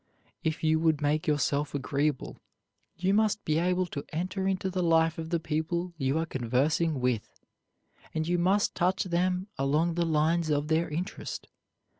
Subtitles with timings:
[0.43, 2.39] If you would make yourself agreeable
[2.97, 6.99] you must be able to enter into the life of the people you are conversing
[6.99, 7.29] with,
[8.11, 11.49] and you must touch them along the lines of their interest.